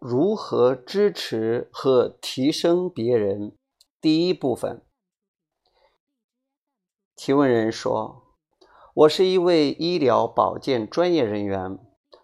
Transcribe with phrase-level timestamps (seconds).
[0.00, 3.54] 如何支持和提升别人。
[4.00, 4.80] 第一部分，
[7.14, 8.22] 提问人说
[8.96, 11.78] ：“我是一位医疗保健专业人员，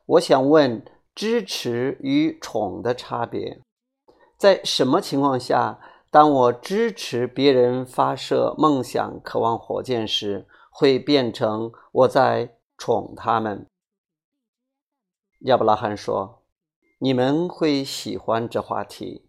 [0.06, 0.83] 我想问
[1.15, 3.60] 支持与宠的差别，
[4.38, 5.79] 在什么情况下，
[6.11, 13.69] 当我支持别人发射梦想、渴望火箭时，会变成我在宠他们？”
[15.45, 16.35] 亚伯拉罕说。
[16.98, 19.27] 你们会喜欢这话题。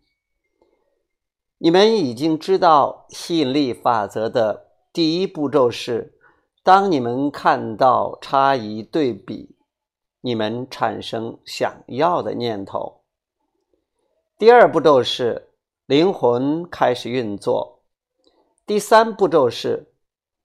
[1.57, 6.17] 你们已经知道吸引力法则的第一步骤是：
[6.63, 9.57] 当你们看到差异对比，
[10.21, 13.02] 你们产生想要的念头。
[14.38, 15.49] 第二步骤是
[15.85, 17.81] 灵魂开始运作。
[18.65, 19.91] 第三步骤是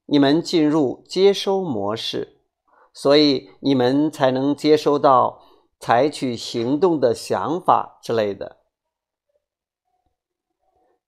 [0.07, 2.41] 你们进入接收模式，
[2.93, 5.41] 所以你们才能接收到。
[5.83, 8.59] 采取行动的想法之类的。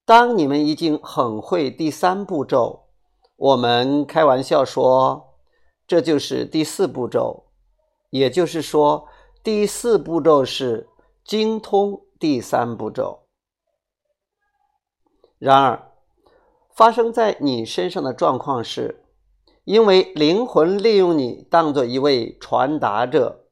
[0.05, 2.89] 当你们已经很会第三步骤，
[3.37, 5.37] 我们开玩笑说，
[5.87, 7.53] 这就是第四步骤。
[8.11, 9.07] 也就是说，
[9.45, 10.89] 第四步骤是
[11.25, 13.29] 精通第三步骤。
[15.39, 15.93] 然而，
[16.75, 19.05] 发生在你身上的状况是，
[19.63, 23.47] 因为灵魂利用你当做一位传达者，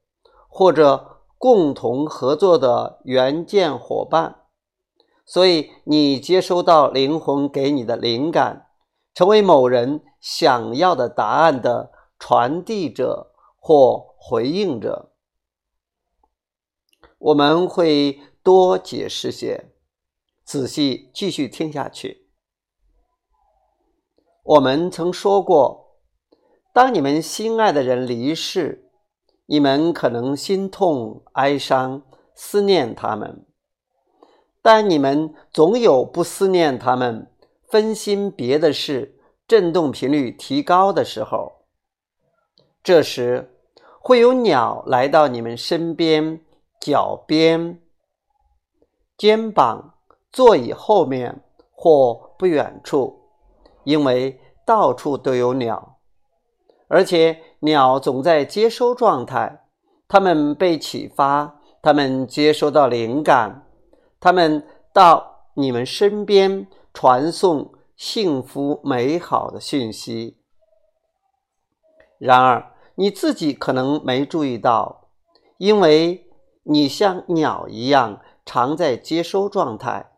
[0.48, 1.10] 或者。
[1.42, 4.42] 共同合作的原件伙伴，
[5.26, 8.68] 所以你接收到灵魂给你的灵感，
[9.12, 15.10] 成为某人想要的答案的传递者或回应者。
[17.18, 19.72] 我们会多解释些，
[20.44, 22.28] 仔细继续听下去。
[24.44, 25.98] 我们曾说过，
[26.72, 28.91] 当你们心爱的人离世。
[29.46, 32.02] 你们可能心痛、哀伤、
[32.34, 33.44] 思念他们，
[34.62, 37.30] 但你们总有不思念他们、
[37.68, 41.52] 分心别的事、振动频率提高的时候。
[42.82, 43.54] 这时，
[44.00, 46.40] 会有鸟来到你们身边、
[46.80, 47.80] 脚边、
[49.16, 49.94] 肩膀、
[50.32, 53.20] 座椅后面或不远处，
[53.84, 55.98] 因为到处都有鸟。
[56.88, 59.66] 而且鸟总在接收状态，
[60.08, 63.68] 它们被启发，它们接收到灵感，
[64.18, 70.38] 它们到你们身边传送幸福美好的讯息。
[72.18, 75.08] 然而你自己可能没注意到，
[75.58, 76.26] 因为
[76.64, 80.10] 你像鸟一样常在接收状态，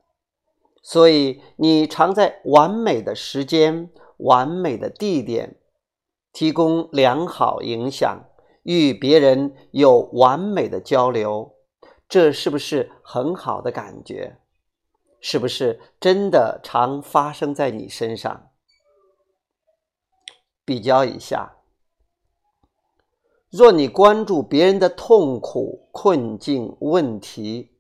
[0.83, 5.59] 所以你常在完美的时间、完美的地点。
[6.35, 8.25] 提供良好影响，
[8.65, 11.55] 与别人有完美的交流，
[12.09, 14.37] 这是不是很好的感觉？
[15.21, 18.51] 是不是真的常发生在你身上？
[20.65, 21.59] 比较一下，
[23.49, 27.77] 若你关注别人的痛苦、困境、问题，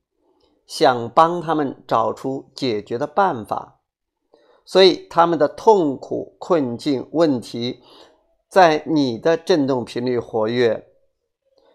[0.64, 3.81] 想帮他们找出解决的办法，
[4.64, 7.82] 所以他们的痛苦、困境、问题。
[8.54, 10.87] 在你的振动频率活跃，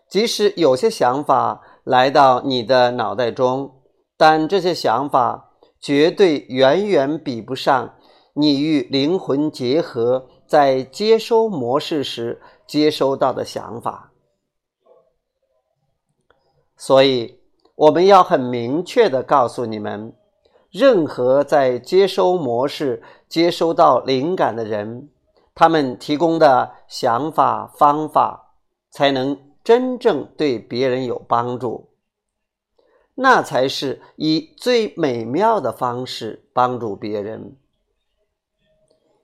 [0.08, 3.82] 即使有些想法来到你的脑袋中，
[4.16, 5.52] 但这些想法
[5.82, 7.96] 绝对远远比不上
[8.32, 14.14] 你与灵魂结合在接收模式时接收到的想法。
[16.78, 17.42] 所以，
[17.76, 20.14] 我们要很明确的告诉你们：
[20.72, 25.10] 任何在接收模式接收到灵感的人。
[25.60, 28.56] 他们提供的想法方法，
[28.92, 31.90] 才能真正对别人有帮助。
[33.16, 37.58] 那才是以最美妙的方式帮助别人。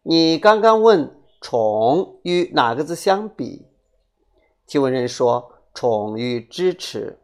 [0.04, 3.70] 你刚刚问“宠”与哪个字相比？
[4.68, 7.18] 提问人说：“宠与支持。”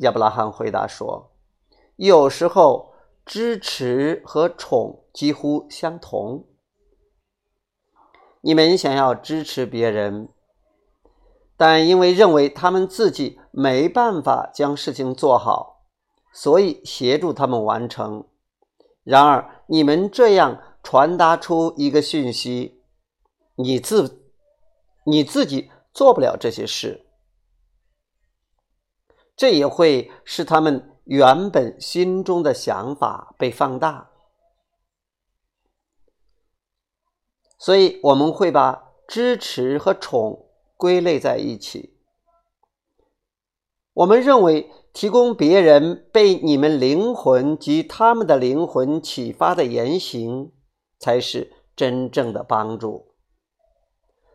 [0.00, 1.30] 亚伯拉罕回答说
[1.96, 2.94] ：“有时候
[3.26, 6.46] 支持和宠几乎相同。”
[8.42, 10.28] 你们想要支持别人，
[11.56, 15.82] 但因为认为他们自己没办法将事情做好，
[16.32, 18.24] 所以协助他们完成。
[19.04, 22.82] 然而，你们这样传达出一个讯息：
[23.56, 24.22] 你自
[25.04, 27.06] 你自己做不了这些事，
[29.34, 34.09] 这也会使他们原本心中的想法被放大。
[37.60, 40.46] 所以我们会把支持和宠
[40.78, 41.94] 归类在一起。
[43.92, 50.52] 我们认为提供别人被你们灵魂及他们的灵魂启发的言行，
[50.98, 53.12] 才是真正的帮助。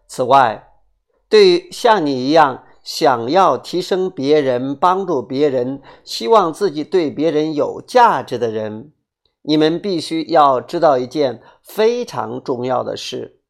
[0.08, 0.72] 此外，
[1.28, 8.94] 对于像你一样想要提升别人、帮助别人、希望自己对别人有价值的人，
[9.48, 13.42] 你们必须要知道一件非常重要的事：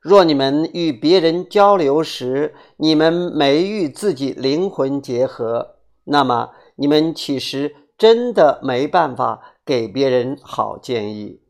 [0.00, 5.76] 若你们与别人交流时，你们没与自己灵魂结合。
[6.04, 11.42] 那么，你们其实真的没办法给别人好建议。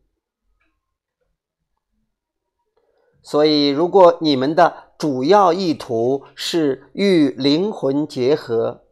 [3.23, 8.83] 所以，如果你们的主要意图是与灵魂结合，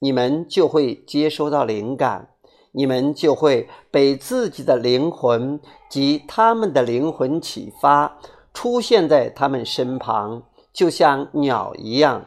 [0.00, 2.33] 你们就会接收到灵感，
[2.76, 8.18] 你们就会被自己的灵魂及他们的灵魂启发，
[8.52, 10.42] 出现在他们身旁，
[10.72, 12.24] 就像鸟一样。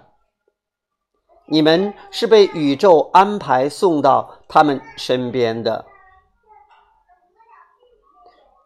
[1.49, 5.85] 你们是被宇宙安排送到他们身边的，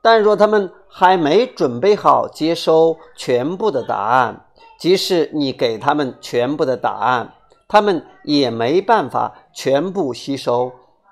[0.01, 4.45] 但若他们还没准备好接收全部的答案，
[4.79, 7.33] 即使你给他们全部的答案，
[7.67, 10.71] 他们也没办法全部吸收，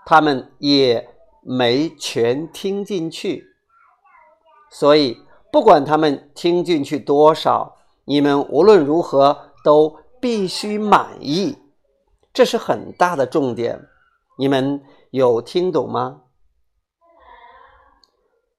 [0.10, 1.08] 他们也
[1.44, 3.46] 没全听进去。
[4.72, 5.20] 所以，
[5.52, 10.00] 不管他们听进去多少，你们无论如何都。
[10.22, 11.60] 必须满意，
[12.34, 13.88] 这是很大的重点。
[14.38, 16.24] 你们有听懂吗？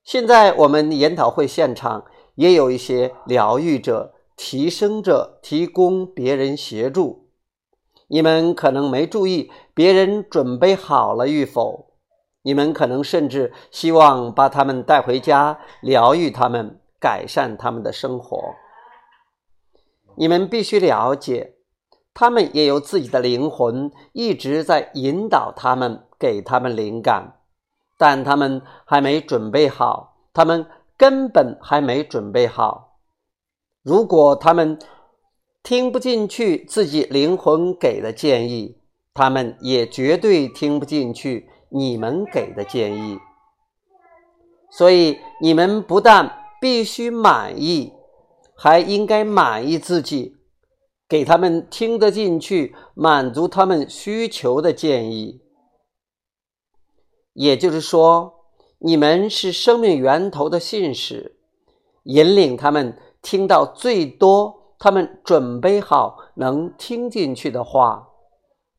[0.03, 2.07] 现在我们研讨会现场
[2.37, 7.30] 也有一些疗愈者、提升者提供别人协助。
[8.11, 11.93] 你们可能没注意别人准备好了与否，
[12.43, 18.37] 你们可能甚至希望把他们带回家，疗愈他们，改善他们的生活。
[20.17, 21.55] 你们必须了解，
[22.13, 27.37] 他们也有自己的灵魂，一直在引导他们，给他们灵感，
[27.97, 30.67] 但他们还没准备好，他们
[30.97, 32.99] 根本还没准备好。
[33.85, 34.79] 如果他们
[35.71, 38.77] 听不进去自己灵魂给的建议，
[39.15, 43.21] 他们也绝对听不进去你们给的建议。
[44.69, 46.29] 所以，你们不但
[46.61, 47.93] 必须满意。
[48.57, 50.35] 还应该满意自己，
[51.09, 55.41] 给他们听得进去、满足他们需求的建议。
[57.33, 58.35] 也就是说，
[58.79, 61.37] 你们是生命源头的信使，
[62.03, 68.09] 引领他们听到最多他们准备好能听进去的话，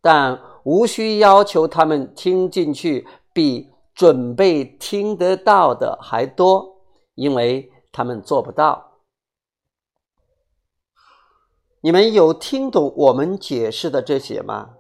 [0.02, 6.82] 但无需要求他们听进去比准备听得到的还多，
[7.14, 8.94] 因为他们做不到。
[11.82, 14.72] 你们有听懂我们解释的这些吗？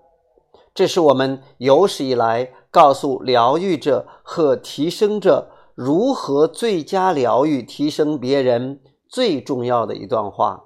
[0.74, 10.64] 这是我们有史以来告诉疗愈者和提升者如何最佳疗愈、提升别人最重要的一段话。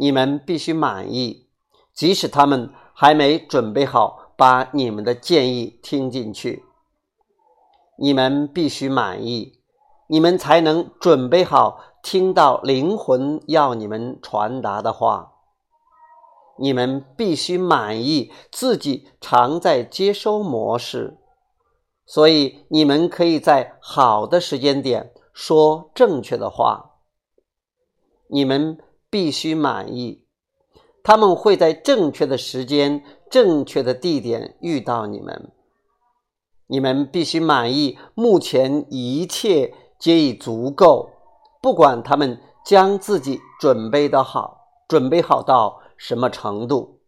[0.00, 1.46] 你们必须满意，
[1.92, 6.64] 即使他们还没准备好把你们的建议听进去。
[7.98, 9.60] 你们必须满意，
[10.06, 11.84] 你们才能准备好。
[12.02, 15.34] 听到灵魂要你们传达的话，
[16.58, 21.18] 你们必须满意自己常在接收模式，
[22.06, 26.92] 所以你们可以在好的时间点说正确的话。
[28.28, 28.78] 你们
[29.10, 30.24] 必须满意，
[31.02, 35.52] 他们会在正确的时间、正确的地点遇到你们。
[36.68, 41.10] 你们必须满意，目前一切皆已足够。
[41.60, 47.00] 不管他们将自己准备的好，准备好到什么程度。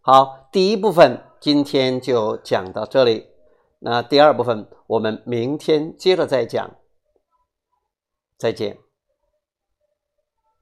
[0.00, 3.26] 好，第一部分今天就讲到这里。
[3.80, 6.74] 那第二部分我们明天接着再讲。
[8.38, 8.87] 再见。